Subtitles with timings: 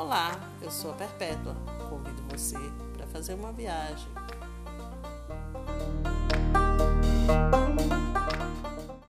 [0.00, 0.30] Olá,
[0.62, 1.54] eu sou a Perpétua.
[1.90, 2.56] Convido você
[2.96, 4.08] para fazer uma viagem